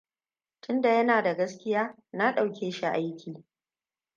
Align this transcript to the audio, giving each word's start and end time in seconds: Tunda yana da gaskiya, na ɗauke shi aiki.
Tunda 0.61 0.89
yana 0.89 1.21
da 1.23 1.35
gaskiya, 1.35 1.95
na 2.11 2.33
ɗauke 2.35 2.71
shi 2.71 2.85
aiki. 2.85 3.45